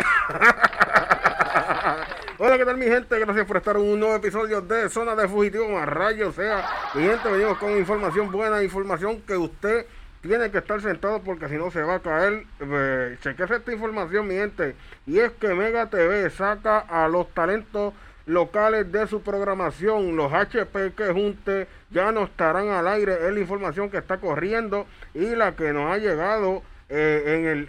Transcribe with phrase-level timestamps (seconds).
[2.38, 3.18] Hola, ¿qué tal mi gente?
[3.18, 6.28] Gracias por estar en un nuevo episodio de Zona de Fugitivo más rayo.
[6.28, 9.86] O sea, mi gente, venimos con información buena, información que usted
[10.22, 12.46] tiene que estar sentado porque si no se va a caer.
[12.60, 14.74] Eh, esta información, mi gente.
[15.06, 17.92] Y es que Mega TV saca a los talentos
[18.26, 20.16] locales de su programación.
[20.16, 23.26] Los HP que junte ya no estarán al aire.
[23.26, 27.68] Es la información que está corriendo y la que nos ha llegado eh, en el,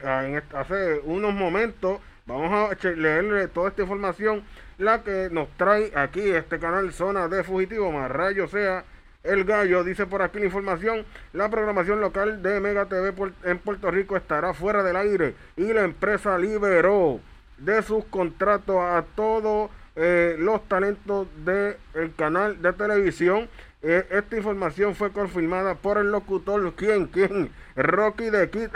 [0.56, 2.00] hace unos momentos.
[2.32, 4.44] Vamos a leerle toda esta información,
[4.78, 8.86] la que nos trae aquí este canal Zona de Fugitivo, más rayo sea
[9.22, 9.84] el gallo.
[9.84, 13.14] Dice por aquí la información, la programación local de Mega TV
[13.44, 17.20] en Puerto Rico estará fuera del aire y la empresa liberó
[17.58, 21.76] de sus contratos a todos eh, los talentos del
[22.16, 23.50] canal de televisión.
[23.84, 27.08] Eh, esta información fue confirmada por el locutor, ¿quién?
[27.08, 27.50] ¿Quién?
[27.76, 28.70] Rocky de Kid,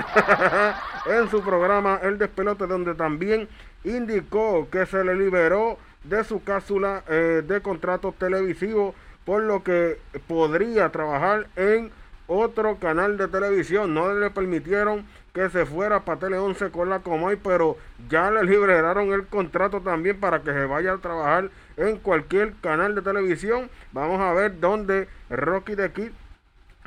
[1.06, 3.48] en su programa El Despelote, donde también
[3.84, 8.96] indicó que se le liberó de su cápsula eh, de contratos televisivos,
[9.26, 11.92] por lo que podría trabajar en
[12.28, 13.94] otro canal de televisión.
[13.94, 17.78] No le permitieron que se fuera para Tele 11 con la Comoy, pero
[18.10, 22.96] ya le liberaron el contrato también para que se vaya a trabajar en cualquier canal
[22.96, 23.70] de televisión.
[23.92, 26.12] Vamos a ver dónde Rocky de Kid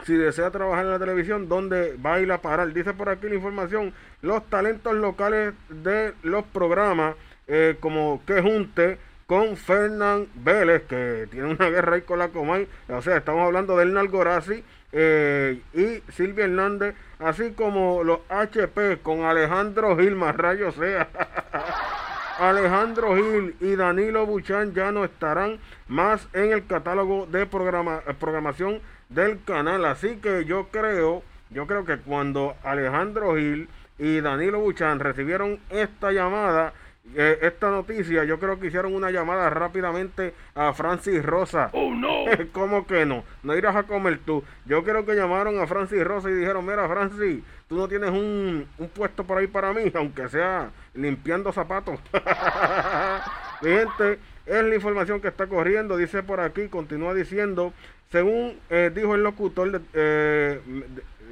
[0.05, 2.73] si desea trabajar en la televisión, ¿dónde va a parar?
[2.73, 7.17] Dice por aquí la información, los talentos locales de los programas,
[7.47, 12.67] eh, como Que Junte, con Fernán Vélez, que tiene una guerra ahí con la Comay,
[12.89, 19.01] o sea, estamos hablando de Hernán Gorazzi eh, y Silvia Hernández, así como los HP
[19.03, 21.09] con Alejandro Gil, más rayo sea.
[22.39, 28.81] Alejandro Gil y Danilo Buchan ya no estarán más en el catálogo de programa, programación
[29.09, 29.85] del canal.
[29.85, 33.69] Así que yo creo, yo creo que cuando Alejandro Gil
[33.99, 36.75] y Danilo Buchan recibieron esta llamada,
[37.17, 41.71] eh, esta noticia, yo creo que hicieron una llamada rápidamente a Francis Rosa.
[41.73, 42.25] Oh no.
[42.53, 43.25] ¿Cómo que no?
[43.43, 44.43] No irás a comer tú.
[44.67, 48.67] Yo creo que llamaron a Francis Rosa y dijeron, mira Francis, tú no tienes un,
[48.79, 51.99] un puesto por ahí para mí, aunque sea limpiando zapatos.
[53.63, 57.73] Mi gente, es la información que está corriendo, dice por aquí, continúa diciendo,
[58.11, 60.61] según eh, dijo el locutor, de- eh,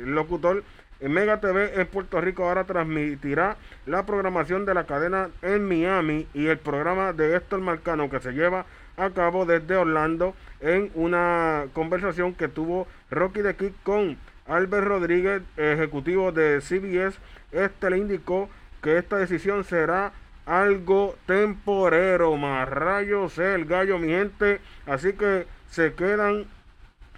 [0.05, 0.63] locutor,
[1.01, 6.47] Mega TV en Puerto Rico ahora transmitirá la programación de la cadena en Miami y
[6.47, 12.35] el programa de Héctor Marcano que se lleva a cabo desde Orlando en una conversación
[12.35, 17.19] que tuvo Rocky de Kid con Albert Rodríguez, ejecutivo de CBS.
[17.53, 18.49] Este le indicó
[18.83, 20.13] que esta decisión será
[20.47, 24.61] algo temporero, más rayos el gallo, mi gente.
[24.87, 26.47] Así que se quedan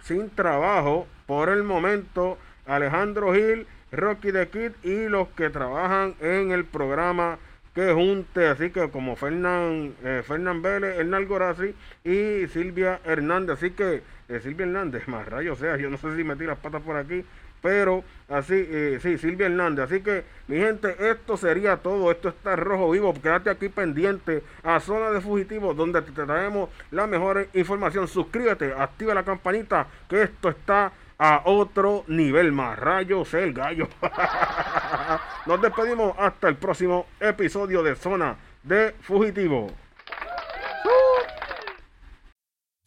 [0.02, 6.50] sin trabajo por el momento Alejandro Gil, Rocky de Kid y los que trabajan en
[6.50, 7.38] el programa
[7.74, 13.70] que junte, así que como Fernán, eh, Fernán Vélez, Hernán Gorazzi y Silvia Hernández, así
[13.70, 16.82] que eh, Silvia Hernández, más rayos, o sea, yo no sé si metí las patas
[16.82, 17.24] por aquí,
[17.62, 22.56] pero así, eh, sí, Silvia Hernández, así que mi gente, esto sería todo, esto está
[22.56, 28.08] rojo vivo, quédate aquí pendiente a Zona de Fugitivos, donde te traemos la mejor información,
[28.08, 32.78] suscríbete, activa la campanita, que esto está a otro nivel más.
[32.78, 33.88] Rayos el gallo.
[35.46, 39.70] Nos despedimos hasta el próximo episodio de Zona de Fugitivo.